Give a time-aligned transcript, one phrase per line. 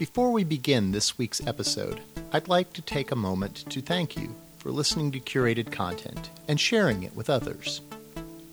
[0.00, 2.00] Before we begin this week's episode,
[2.32, 6.58] I'd like to take a moment to thank you for listening to curated content and
[6.58, 7.82] sharing it with others.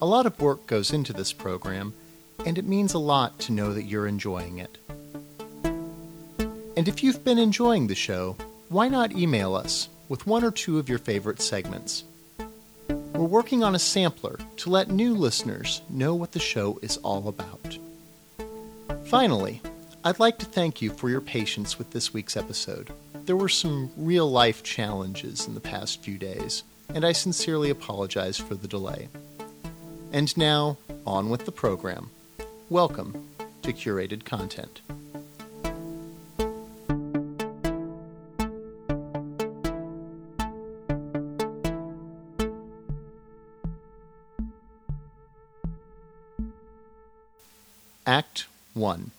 [0.02, 1.94] A lot of work goes into this program,
[2.44, 4.76] and it means a lot to know that you're enjoying it.
[6.76, 8.36] And if you've been enjoying the show,
[8.68, 12.04] why not email us with one or two of your favorite segments?
[13.14, 17.26] We're working on a sampler to let new listeners know what the show is all
[17.26, 17.78] about.
[19.06, 19.62] Finally,
[20.04, 22.92] I'd like to thank you for your patience with this week's episode.
[23.24, 26.62] There were some real life challenges in the past few days,
[26.94, 29.08] and I sincerely apologize for the delay.
[30.12, 32.10] And now, on with the program.
[32.70, 33.28] Welcome
[33.62, 34.80] to Curated Content.
[48.06, 49.10] Act 1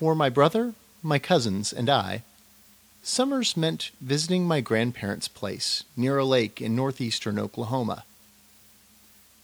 [0.00, 0.72] For my brother,
[1.02, 2.22] my cousins, and I,
[3.02, 8.04] summers meant visiting my grandparents' place near a lake in northeastern Oklahoma.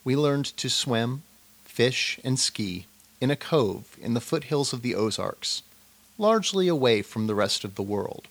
[0.03, 1.25] We learned to swim,
[1.67, 2.87] fish, and ski
[3.21, 5.61] in a cove in the foothills of the Ozarks,
[6.17, 8.27] largely away from the rest of the world.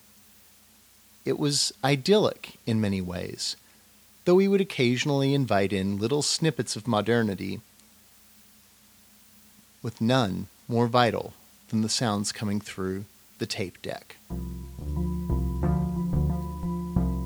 [1.25, 3.55] It was idyllic in many ways,
[4.23, 7.61] though we would occasionally invite in little snippets of modernity,
[9.83, 11.35] with none more vital
[11.69, 13.05] than the sounds coming through
[13.39, 14.17] the tape deck.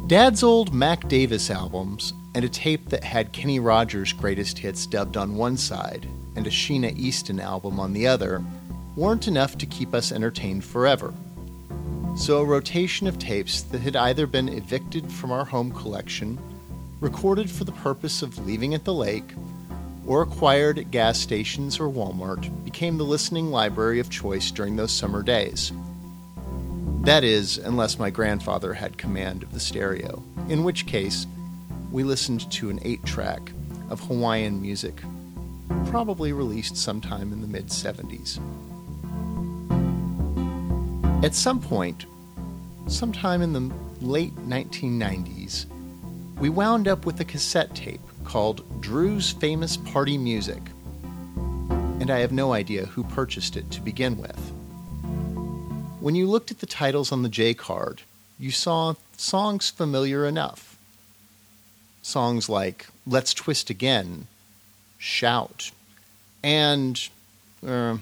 [0.08, 5.18] Dad's old Mac Davis albums and a tape that had Kenny Rogers' greatest hits dubbed
[5.18, 8.44] on one side and a Sheena Easton album on the other
[8.96, 11.14] weren't enough to keep us entertained forever.
[12.16, 16.40] So, a rotation of tapes that had either been evicted from our home collection,
[17.00, 19.32] recorded for the purpose of leaving at the lake,
[20.10, 24.92] or acquired at gas stations or Walmart became the listening library of choice during those
[24.92, 25.72] summer days.
[27.04, 31.28] That is, unless my grandfather had command of the stereo, in which case,
[31.92, 33.52] we listened to an 8 track
[33.92, 34.96] of Hawaiian music,
[35.86, 38.40] probably released sometime in the mid 70s.
[41.24, 42.08] At some point,
[42.88, 43.72] sometime in the
[44.02, 45.68] late 1990s,
[46.40, 50.62] we wound up with a cassette tape called Drew's Famous Party Music,
[52.00, 54.38] and I have no idea who purchased it to begin with.
[56.00, 58.04] When you looked at the titles on the J card,
[58.38, 60.78] you saw songs familiar enough.
[62.04, 64.28] Songs like Let's Twist Again,
[65.00, 65.72] Shout,
[66.44, 67.10] and
[67.66, 67.98] uh,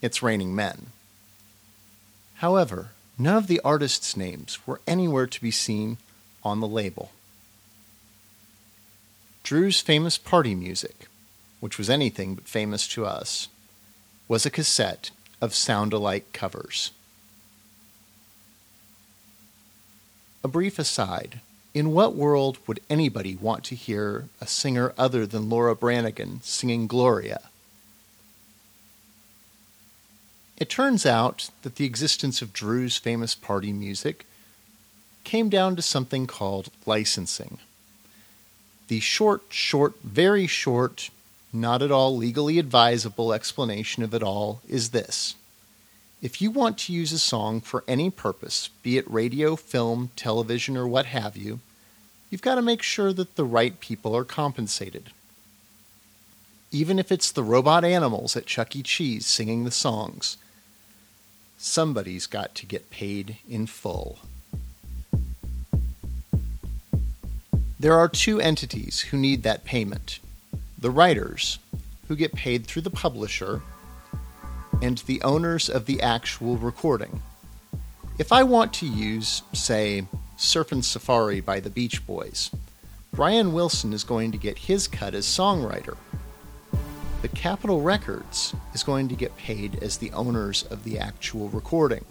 [0.00, 0.86] It's Raining Men.
[2.36, 5.98] However, none of the artists' names were anywhere to be seen
[6.42, 7.10] on the label.
[9.42, 11.08] Drew's famous party music,
[11.60, 13.48] which was anything but famous to us,
[14.28, 15.10] was a cassette
[15.40, 16.92] of sound alike covers.
[20.44, 21.40] A brief aside
[21.74, 26.86] in what world would anybody want to hear a singer other than Laura Branigan singing
[26.86, 27.40] Gloria?
[30.56, 34.26] It turns out that the existence of Drew's famous party music
[35.24, 37.58] came down to something called licensing.
[38.92, 41.08] The short, short, very short,
[41.50, 45.34] not at all legally advisable explanation of it all is this
[46.20, 50.76] if you want to use a song for any purpose, be it radio, film, television,
[50.76, 51.60] or what have you,
[52.28, 55.08] you've got to make sure that the right people are compensated.
[56.70, 58.82] Even if it's the robot animals at Chuck E.
[58.82, 60.36] Cheese singing the songs,
[61.56, 64.18] somebody's got to get paid in full.
[67.82, 70.20] There are two entities who need that payment
[70.78, 71.58] the writers,
[72.06, 73.60] who get paid through the publisher,
[74.80, 77.22] and the owners of the actual recording.
[78.20, 80.06] If I want to use, say,
[80.38, 82.52] Surfin' Safari by the Beach Boys,
[83.12, 85.96] Brian Wilson is going to get his cut as songwriter.
[87.20, 92.04] But Capitol Records is going to get paid as the owners of the actual recording.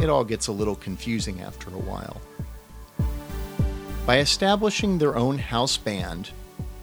[0.00, 2.22] It all gets a little confusing after a while.
[4.08, 6.30] By establishing their own house band,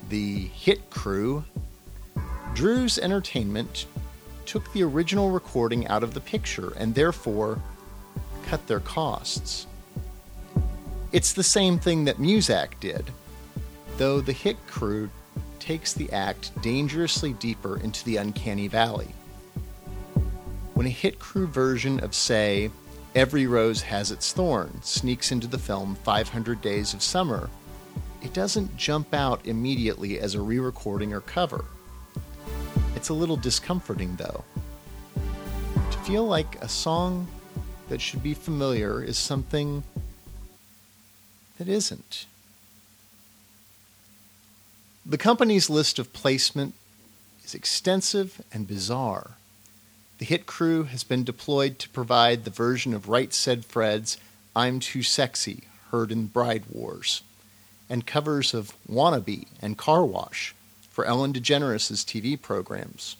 [0.09, 1.43] the Hit Crew,
[2.53, 3.87] Drew's Entertainment
[4.45, 7.59] took the original recording out of the picture and therefore
[8.45, 9.65] cut their costs.
[11.11, 13.09] It's the same thing that Muzak did,
[13.97, 15.09] though the Hit Crew
[15.57, 19.15] takes the act dangerously deeper into the uncanny valley.
[20.75, 22.69] When a Hit Crew version of, say,
[23.15, 27.49] Every Rose Has Its Thorn sneaks into the film 500 Days of Summer,
[28.21, 31.63] it doesn't jump out immediately as a re recording or cover.
[32.93, 34.43] It's a little discomforting, though,
[35.15, 37.27] to feel like a song
[37.87, 39.83] that should be familiar is something
[41.57, 42.25] that isn't.
[45.05, 46.73] The company's list of placement
[47.45, 49.34] is extensive and bizarre.
[50.17, 54.17] The hit crew has been deployed to provide the version of Right Said Fred's
[54.55, 57.21] I'm Too Sexy heard in Bride Wars,
[57.89, 60.55] and covers of Wannabe and Car Wash
[60.89, 63.17] for Ellen DeGeneres' TV programs.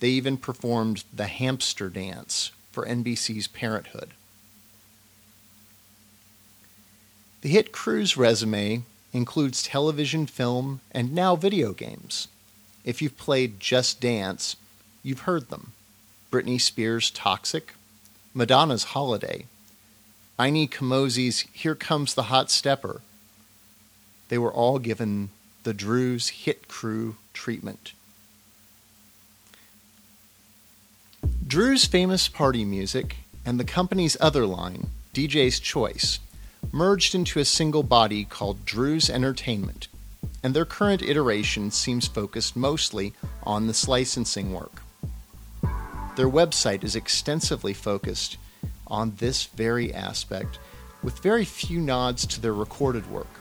[0.00, 4.10] They even performed the Hamster Dance for NBC's Parenthood.
[7.42, 12.28] The hit crew's resume includes television, film, and now video games.
[12.84, 14.56] If you've played Just Dance,
[15.02, 15.72] you've heard them.
[16.30, 17.74] Britney Spears' Toxic,
[18.34, 19.46] Madonna's Holiday,
[20.38, 23.02] Ini Kamoze's Here Comes the Hot Stepper.
[24.28, 25.28] They were all given
[25.62, 27.92] the Drew's hit crew treatment.
[31.46, 36.18] Drew's famous party music and the company's other line, DJ's Choice,
[36.72, 39.88] merged into a single body called Drew's Entertainment,
[40.42, 43.12] and their current iteration seems focused mostly
[43.42, 44.81] on this licensing work.
[46.14, 48.36] Their website is extensively focused
[48.86, 50.58] on this very aspect,
[51.02, 53.40] with very few nods to their recorded work,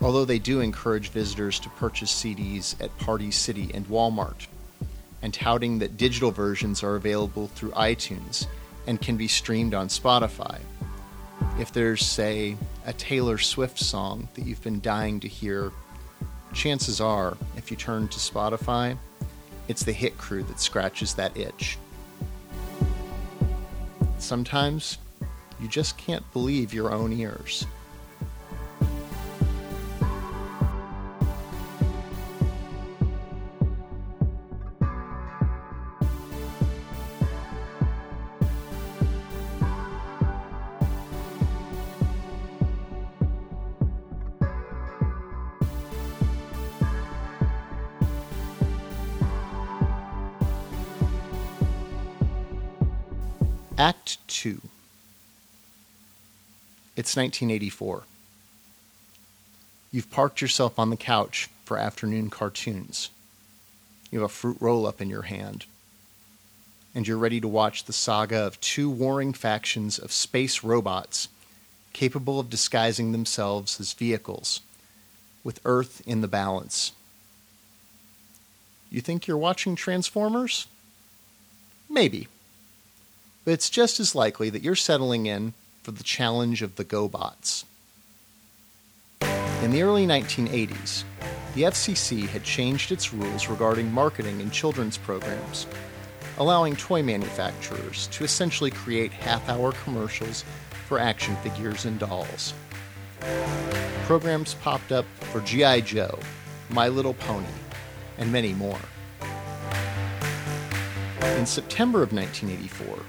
[0.00, 4.48] although they do encourage visitors to purchase CDs at Party City and Walmart,
[5.22, 8.46] and touting that digital versions are available through iTunes
[8.88, 10.58] and can be streamed on Spotify.
[11.60, 15.70] If there's, say, a Taylor Swift song that you've been dying to hear,
[16.52, 18.96] chances are, if you turn to Spotify,
[19.68, 21.78] it's the hit crew that scratches that itch.
[24.20, 24.98] Sometimes
[25.60, 27.66] you just can't believe your own ears.
[53.80, 54.60] Act 2.
[56.96, 58.02] It's 1984.
[59.90, 63.08] You've parked yourself on the couch for afternoon cartoons.
[64.10, 65.64] You have a fruit roll up in your hand.
[66.94, 71.28] And you're ready to watch the saga of two warring factions of space robots
[71.94, 74.60] capable of disguising themselves as vehicles,
[75.42, 76.92] with Earth in the balance.
[78.90, 80.66] You think you're watching Transformers?
[81.88, 82.28] Maybe
[83.50, 85.52] but it's just as likely that you're settling in
[85.82, 87.64] for the challenge of the GoBots.
[89.64, 91.02] In the early 1980s,
[91.56, 95.66] the FCC had changed its rules regarding marketing in children's programs,
[96.38, 100.44] allowing toy manufacturers to essentially create half hour commercials
[100.86, 102.54] for action figures and dolls.
[104.04, 105.80] Programs popped up for G.I.
[105.80, 106.20] Joe,
[106.68, 107.46] My Little Pony,
[108.16, 108.78] and many more.
[111.36, 113.04] In September of 1984,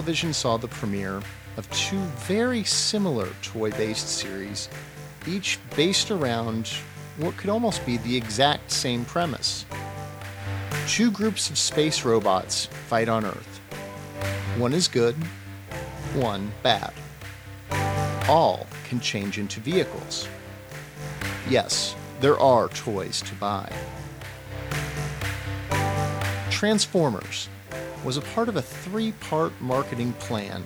[0.00, 1.20] television saw the premiere
[1.58, 4.70] of two very similar toy based series,
[5.26, 6.68] each based around
[7.18, 9.66] what could almost be the exact same premise.
[10.88, 13.60] Two groups of space robots fight on Earth.
[14.56, 15.14] One is good,
[16.14, 16.94] one bad.
[18.26, 20.26] All can change into vehicles.
[21.46, 23.70] Yes, there are toys to buy.
[26.48, 27.50] Transformers
[28.04, 30.64] was a part of a three part marketing plan.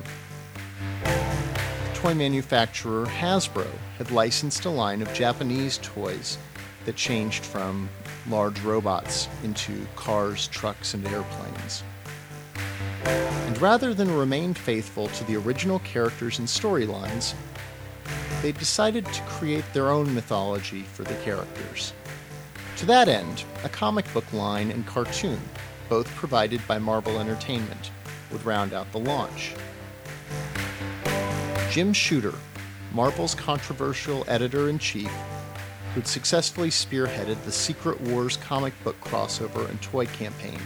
[1.94, 3.66] Toy manufacturer Hasbro
[3.98, 6.38] had licensed a line of Japanese toys
[6.84, 7.88] that changed from
[8.28, 11.82] large robots into cars, trucks, and airplanes.
[13.04, 17.34] And rather than remain faithful to the original characters and storylines,
[18.42, 21.94] they decided to create their own mythology for the characters.
[22.78, 25.40] To that end, a comic book line and cartoon
[25.88, 27.90] both provided by Marvel Entertainment,
[28.30, 29.54] would round out the launch.
[31.70, 32.34] Jim Shooter,
[32.92, 35.10] Marvel's controversial editor in chief,
[35.94, 40.60] who'd successfully spearheaded the Secret Wars comic book crossover and toy campaign,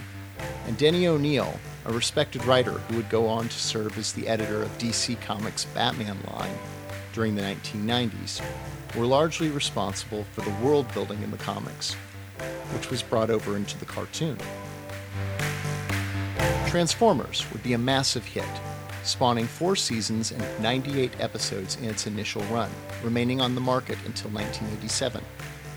[0.67, 4.63] and Denny O'Neil, a respected writer who would go on to serve as the editor
[4.63, 6.59] of DC Comics' Batman line
[7.13, 8.43] during the 1990s,
[8.95, 11.95] were largely responsible for the world building in the comics,
[12.75, 14.39] which was brought over into the cartoon.
[16.69, 18.45] Transformers would be a massive hit,
[19.03, 22.71] spawning four seasons and 98 episodes in its initial run,
[23.03, 25.25] remaining on the market until 1987.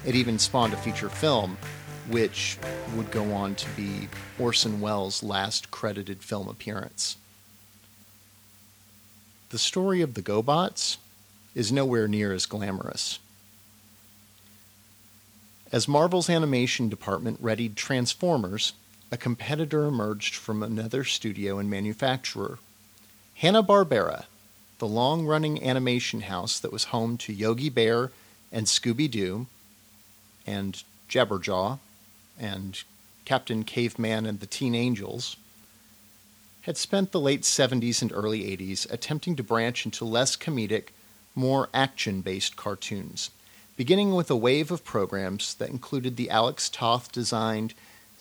[0.05, 1.57] It even spawned a feature film,
[2.09, 2.57] which
[2.97, 7.15] would go on to be Orson Welles' last credited film appearance.
[9.51, 10.97] The story of the GoBots
[11.55, 13.19] is nowhere near as glamorous.
[15.71, 18.73] As Marvel's animation department readied Transformers,
[19.11, 22.59] a competitor emerged from another studio and manufacturer.
[23.35, 24.25] Hanna-Barbera,
[24.79, 28.11] the long-running animation house that was home to Yogi Bear
[28.51, 29.47] and Scooby-Doo
[30.47, 31.79] and Jabberjaw
[32.39, 32.83] and
[33.25, 35.35] Captain Caveman and the Teen Angels,
[36.61, 40.89] had spent the late 70s and early 80s attempting to branch into less comedic,
[41.35, 43.31] more action based cartoons,
[43.75, 47.73] beginning with a wave of programs that included the Alex Toth designed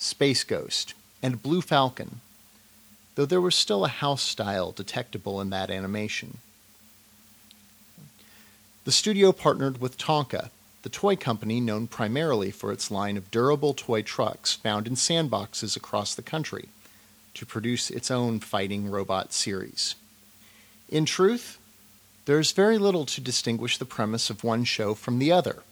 [0.02, 2.22] Space Ghost and Blue Falcon,
[3.16, 6.38] though there was still a house style detectable in that animation.
[8.84, 10.48] The studio partnered with Tonka,
[10.82, 15.76] the toy company known primarily for its line of durable toy trucks found in sandboxes
[15.76, 16.70] across the country,
[17.34, 19.96] to produce its own fighting robot series.
[20.88, 21.58] In truth,
[22.24, 25.62] there is very little to distinguish the premise of one show from the other.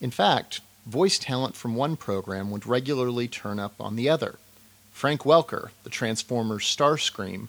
[0.00, 4.36] In fact, voice talent from one program would regularly turn up on the other.
[4.92, 7.48] Frank Welker, the Transformers Starscream,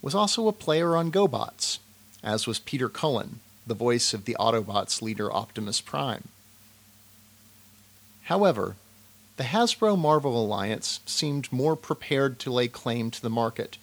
[0.00, 1.78] was also a player on GoBots,
[2.22, 6.28] as was Peter Cullen, the voice of the Autobots leader Optimus Prime.
[8.24, 8.76] However,
[9.36, 13.78] the Hasbro Marvel alliance seemed more prepared to lay claim to the market,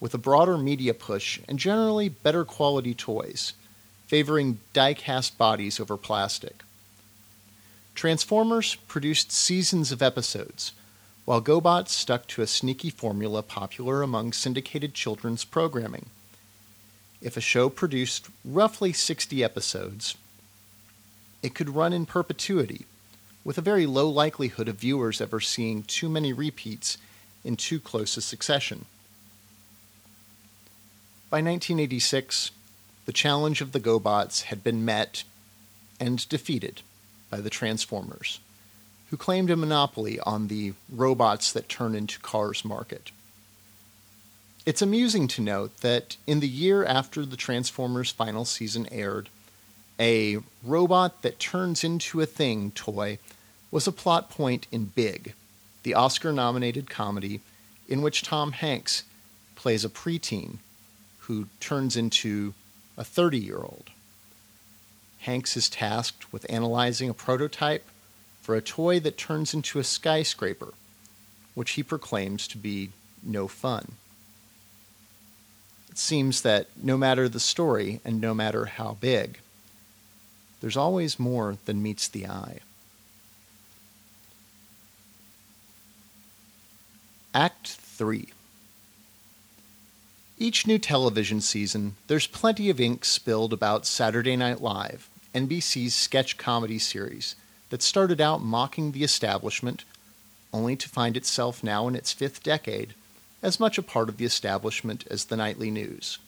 [0.00, 3.52] with a broader media push and generally better quality toys,
[4.06, 6.62] favoring die cast bodies over plastic.
[7.98, 10.72] Transformers produced seasons of episodes,
[11.24, 16.06] while GoBots stuck to a sneaky formula popular among syndicated children's programming.
[17.20, 20.16] If a show produced roughly 60 episodes,
[21.42, 22.86] it could run in perpetuity
[23.42, 26.98] with a very low likelihood of viewers ever seeing too many repeats
[27.42, 28.84] in too close a succession.
[31.30, 32.52] By 1986,
[33.06, 35.24] the challenge of the GoBots had been met
[35.98, 36.82] and defeated
[37.30, 38.40] by the Transformers,
[39.10, 43.10] who claimed a monopoly on the robots that turn into cars market.
[44.66, 49.28] It's amusing to note that in the year after the Transformers final season aired,
[49.98, 53.18] a robot that turns into a thing toy
[53.70, 55.34] was a plot point in Big,
[55.82, 57.40] the Oscar nominated comedy
[57.88, 59.04] in which Tom Hanks
[59.56, 60.58] plays a preteen
[61.20, 62.54] who turns into
[62.96, 63.90] a 30 year old.
[65.20, 67.84] Hanks is tasked with analyzing a prototype
[68.40, 70.72] for a toy that turns into a skyscraper,
[71.54, 72.90] which he proclaims to be
[73.22, 73.92] no fun.
[75.90, 79.40] It seems that no matter the story and no matter how big,
[80.60, 82.60] there's always more than meets the eye.
[87.34, 88.28] Act 3
[90.40, 96.36] Each new television season, there's plenty of ink spilled about Saturday Night Live, NBC's sketch
[96.36, 97.34] comedy series
[97.70, 99.82] that started out mocking the establishment,
[100.52, 102.94] only to find itself now in its fifth decade
[103.42, 106.18] as much a part of the establishment as the nightly news.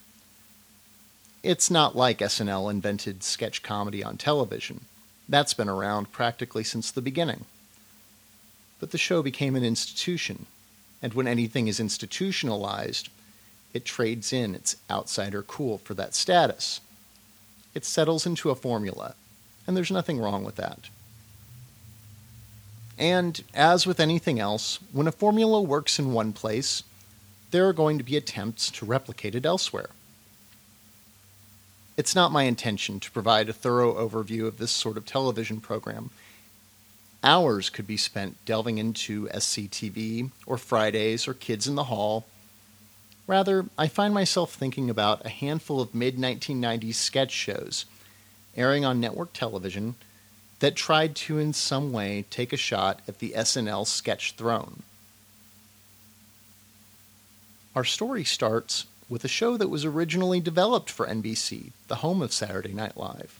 [1.45, 4.87] It's not like SNL invented sketch comedy on television.
[5.29, 7.45] That's been around practically since the beginning.
[8.81, 10.47] But the show became an institution
[11.01, 13.09] and when anything is institutionalized,
[13.73, 16.81] it trades in its outsider cool for that status.
[17.75, 19.15] It settles into a formula,
[19.67, 20.89] and there's nothing wrong with that.
[22.99, 26.83] And as with anything else, when a formula works in one place,
[27.51, 29.91] there are going to be attempts to replicate it elsewhere.
[31.97, 36.11] It's not my intention to provide a thorough overview of this sort of television program
[37.23, 42.25] Hours could be spent delving into SCTV or Fridays or Kids in the Hall.
[43.31, 47.85] Rather, I find myself thinking about a handful of mid 1990s sketch shows
[48.57, 49.95] airing on network television
[50.59, 54.83] that tried to, in some way, take a shot at the SNL sketch throne.
[57.77, 62.33] Our story starts with a show that was originally developed for NBC, the home of
[62.33, 63.39] Saturday Night Live.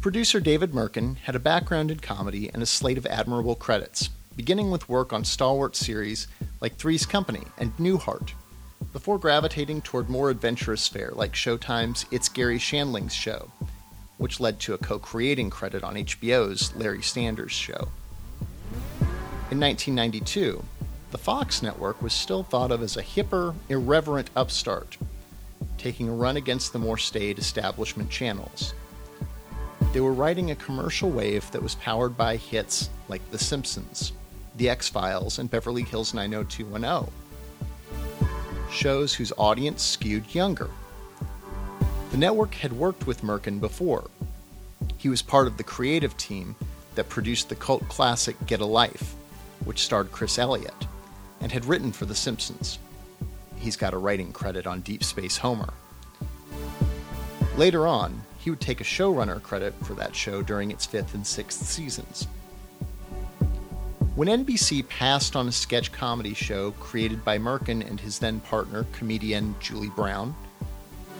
[0.00, 4.70] Producer David Mirkin had a background in comedy and a slate of admirable credits, beginning
[4.70, 6.26] with work on stalwart series
[6.60, 8.32] like Three's Company and Newhart,
[8.92, 13.50] before gravitating toward more adventurous fare like Showtime's It's Garry Shandling's Show,
[14.18, 17.88] which led to a co creating credit on HBO's Larry Sanders Show.
[19.50, 20.62] In 1992,
[21.10, 24.96] the Fox network was still thought of as a hipper, irreverent upstart,
[25.78, 28.74] taking a run against the more staid establishment channels.
[29.92, 34.12] They were riding a commercial wave that was powered by hits like The Simpsons,
[34.60, 37.10] The X Files, and Beverly Hills 90210.
[38.70, 40.68] Shows whose audience skewed younger.
[42.10, 44.10] The network had worked with Mirkin before.
[44.98, 46.56] He was part of the creative team
[46.94, 49.14] that produced the cult classic Get a Life,
[49.64, 50.86] which starred Chris Elliott,
[51.40, 52.78] and had written for The Simpsons.
[53.56, 55.72] He's got a writing credit on Deep Space Homer.
[57.56, 61.26] Later on, he would take a showrunner credit for that show during its fifth and
[61.26, 62.26] sixth seasons.
[64.20, 68.84] When NBC passed on a sketch comedy show created by Mirkin and his then partner,
[68.92, 70.34] comedian Julie Brown,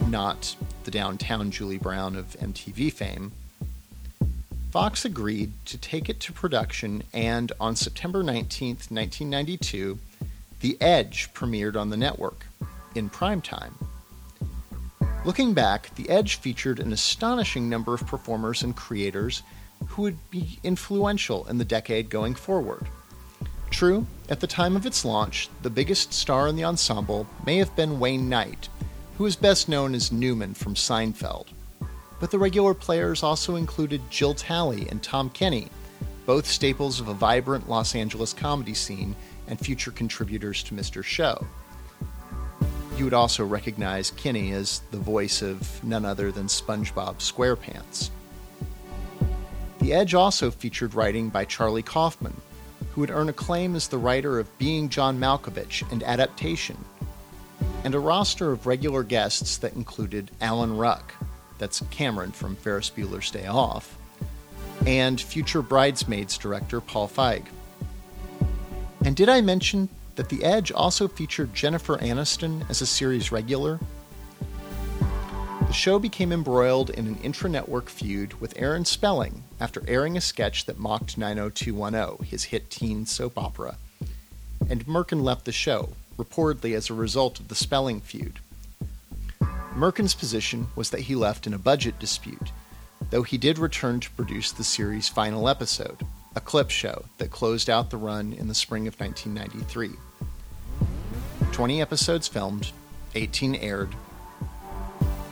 [0.09, 0.55] not
[0.85, 3.33] the downtown Julie Brown of MTV fame,
[4.71, 9.99] Fox agreed to take it to production, and on September 19, 1992,
[10.61, 12.45] The Edge premiered on the network
[12.95, 13.73] in primetime.
[15.25, 19.43] Looking back, The Edge featured an astonishing number of performers and creators
[19.89, 22.87] who would be influential in the decade going forward.
[23.71, 27.75] True, at the time of its launch, the biggest star in the ensemble may have
[27.77, 28.69] been Wayne Knight,
[29.17, 31.49] who is best known as Newman from Seinfeld.
[32.19, 35.69] But the regular players also included Jill Talley and Tom Kenny,
[36.27, 41.03] both staples of a vibrant Los Angeles comedy scene and future contributors to Mr.
[41.03, 41.47] Show
[43.01, 48.11] you would also recognize Kenny as the voice of none other than SpongeBob SquarePants.
[49.81, 52.37] The Edge also featured writing by Charlie Kaufman,
[52.93, 56.77] who would earn acclaim as the writer of Being John Malkovich and Adaptation,
[57.85, 61.15] and a roster of regular guests that included Alan Ruck,
[61.59, 63.97] that's Cameron from Ferris Bueller's Day Off,
[64.87, 67.47] and future Bridesmaids director Paul Feig.
[69.05, 73.81] And did I mention that The Edge also featured Jennifer Aniston as a series regular.
[75.71, 80.21] The show became embroiled in an intra network feud with Aaron Spelling after airing a
[80.21, 83.77] sketch that mocked 90210, his hit teen soap opera.
[84.69, 88.41] And Mirkin left the show, reportedly as a result of the Spelling feud.
[89.77, 92.51] Mirkin's position was that he left in a budget dispute,
[93.11, 96.05] though he did return to produce the series' final episode,
[96.35, 99.91] a clip show that closed out the run in the spring of 1993.
[101.53, 102.73] 20 episodes filmed,
[103.15, 103.95] 18 aired,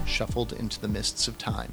[0.08, 1.72] shuffled into the mists of time.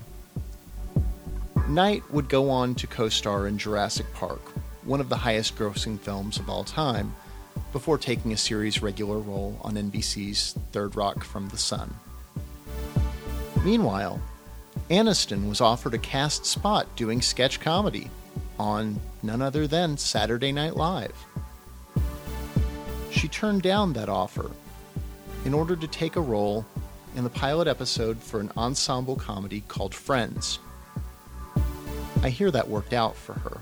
[1.68, 4.42] Knight would go on to co star in Jurassic Park,
[4.84, 7.16] one of the highest grossing films of all time,
[7.72, 11.96] before taking a series regular role on NBC's Third Rock from the Sun.
[13.64, 14.22] Meanwhile,
[14.92, 18.12] Aniston was offered a cast spot doing sketch comedy
[18.60, 21.26] on none other than Saturday Night Live
[23.16, 24.52] she turned down that offer
[25.46, 26.66] in order to take a role
[27.16, 30.60] in the pilot episode for an ensemble comedy called Friends.
[32.22, 33.62] I hear that worked out for her.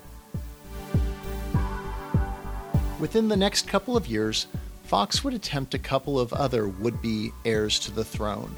[3.00, 4.48] Within the next couple of years,
[4.86, 8.56] Fox would attempt a couple of other would be heirs to the throne,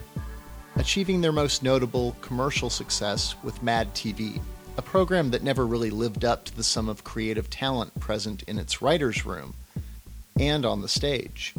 [0.76, 4.42] achieving their most notable commercial success with Mad TV,
[4.78, 8.60] a program that never really lived up to the sum of creative talent present in
[8.60, 9.56] its writer's room
[10.40, 11.54] and on the stage,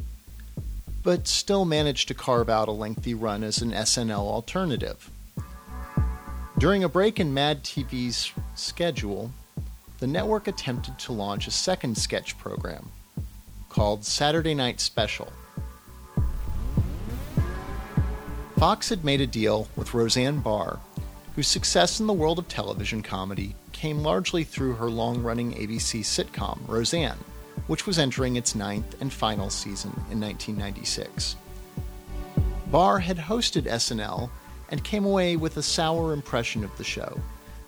[1.06, 5.08] but still managed to carve out a lengthy run as an SNL alternative.
[6.58, 9.30] During a break in Mad TV's schedule,
[10.00, 12.90] the network attempted to launch a second sketch program
[13.68, 15.32] called Saturday Night Special.
[18.58, 20.80] Fox had made a deal with Roseanne Barr,
[21.36, 26.00] whose success in the world of television comedy came largely through her long running ABC
[26.00, 27.18] sitcom, Roseanne
[27.66, 31.36] which was entering its ninth and final season in 1996.
[32.70, 34.30] Barr had hosted SNL
[34.70, 37.20] and came away with a sour impression of the show,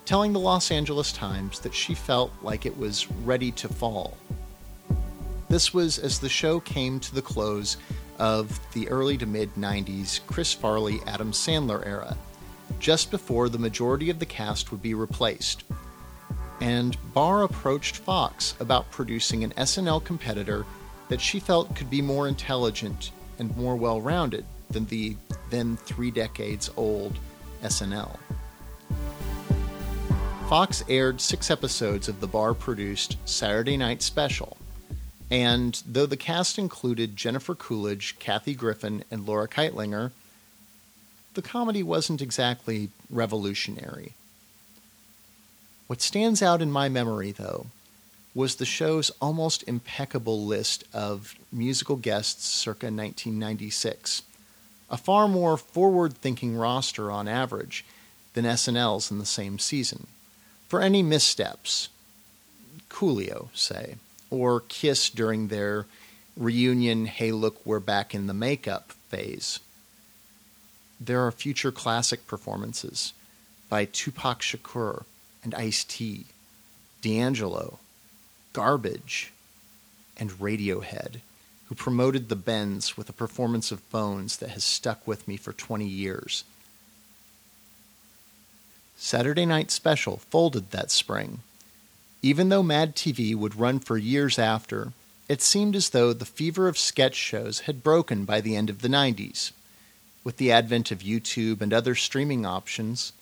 [0.05, 4.17] telling the Los Angeles Times that she felt like it was ready to fall.
[5.47, 7.77] This was as the show came to the close
[8.17, 12.17] of the early to mid 90s Chris Farley Adam Sandler era,
[12.79, 15.63] just before the majority of the cast would be replaced,
[16.61, 20.65] and Barr approached Fox about producing an SNL competitor
[21.07, 25.15] that she felt could be more intelligent and more well rounded than the
[25.49, 27.17] then three decades old
[27.63, 28.17] SNL.
[30.47, 34.57] Fox aired six episodes of the Barr produced Saturday Night Special,
[35.29, 40.11] and though the cast included Jennifer Coolidge, Kathy Griffin, and Laura Kightlinger,
[41.35, 44.15] the comedy wasn't exactly revolutionary.
[45.89, 47.65] What stands out in my memory, though,
[48.35, 54.21] was the show's almost impeccable list of musical guests circa 1996,
[54.91, 57.83] a far more forward thinking roster on average
[58.35, 60.05] than SNL's in the same season.
[60.67, 61.89] For any missteps,
[62.91, 63.95] Coolio, say,
[64.29, 65.87] or Kiss during their
[66.37, 69.59] reunion, hey, look, we're back in the makeup phase.
[70.99, 73.13] There are future classic performances
[73.69, 75.05] by Tupac Shakur
[75.43, 76.25] and Ice T,
[77.01, 77.79] D'Angelo,
[78.53, 79.31] Garbage,
[80.17, 81.21] and Radiohead,
[81.67, 85.53] who promoted the Bends with a performance of Bones that has stuck with me for
[85.53, 86.43] 20 years.
[88.97, 91.39] Saturday Night Special folded that spring.
[92.21, 94.91] Even though Mad TV would run for years after,
[95.29, 98.81] it seemed as though the fever of sketch shows had broken by the end of
[98.81, 99.51] the 90s.
[100.23, 103.13] With the advent of YouTube and other streaming options,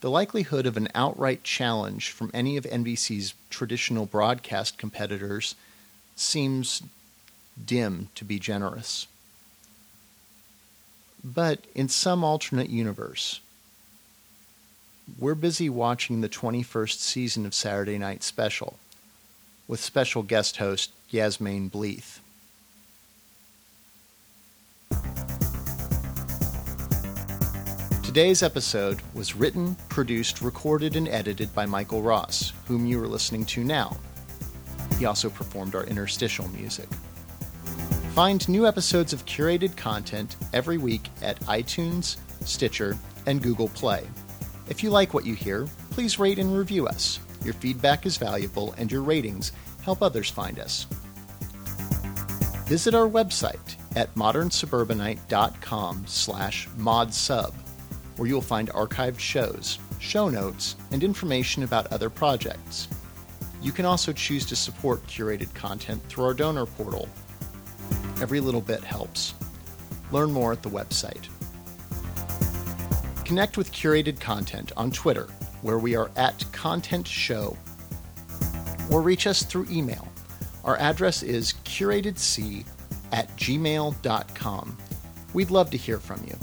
[0.00, 5.54] the likelihood of an outright challenge from any of NBC's traditional broadcast competitors
[6.16, 6.82] seems
[7.64, 9.06] dim to be generous.
[11.22, 13.40] But in some alternate universe,
[15.18, 18.76] we're busy watching the 21st season of Saturday Night Special
[19.68, 22.20] with special guest host Yasmine Bleeth.
[28.10, 33.44] Today's episode was written, produced, recorded, and edited by Michael Ross, whom you are listening
[33.44, 33.96] to now.
[34.98, 36.88] He also performed our interstitial music.
[38.16, 44.04] Find new episodes of curated content every week at iTunes, Stitcher, and Google Play.
[44.68, 47.20] If you like what you hear, please rate and review us.
[47.44, 49.52] Your feedback is valuable, and your ratings
[49.84, 50.88] help others find us.
[52.66, 57.54] Visit our website at modernsuburbanite.com slash modsub,
[58.20, 62.86] where you'll find archived shows, show notes, and information about other projects.
[63.62, 67.08] You can also choose to support curated content through our donor portal.
[68.20, 69.32] Every little bit helps.
[70.12, 71.28] Learn more at the website.
[73.24, 75.26] Connect with curated content on Twitter,
[75.62, 77.56] where we are at Content Show,
[78.90, 80.06] or reach us through email.
[80.62, 82.66] Our address is curatedc
[83.12, 84.78] at gmail.com.
[85.32, 86.36] We'd love to hear from you.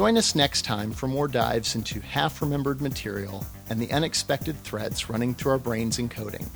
[0.00, 5.10] Join us next time for more dives into half remembered material and the unexpected threads
[5.10, 6.50] running through our brains and coding.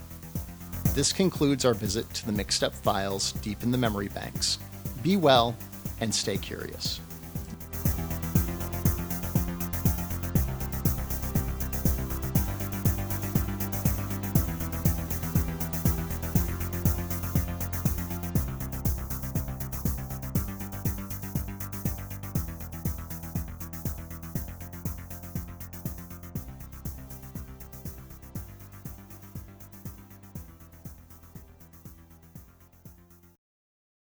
[0.95, 4.59] This concludes our visit to the mixed up files deep in the memory banks.
[5.03, 5.55] Be well
[6.01, 7.01] and stay curious.